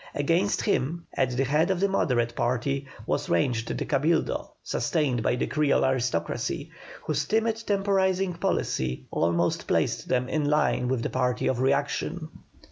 Against 0.15 0.63
him, 0.63 1.05
at 1.13 1.37
the 1.37 1.43
head 1.45 1.69
of 1.69 1.79
the 1.79 1.87
Moderate 1.87 2.35
party, 2.35 2.87
was 3.05 3.29
ranged 3.29 3.67
the 3.77 3.85
Cabildo, 3.85 4.49
sustained 4.63 5.21
by 5.21 5.35
the 5.35 5.45
Creole 5.45 5.85
aristocracy, 5.85 6.71
whose 7.03 7.25
timid 7.25 7.57
temporising 7.57 8.33
policy 8.33 9.05
almost 9.11 9.67
placed 9.67 10.07
them 10.07 10.27
in 10.27 10.45
line 10.49 10.87
with 10.87 11.03
the 11.03 11.11
party 11.11 11.45
of 11.45 11.59
reaction. 11.59 12.29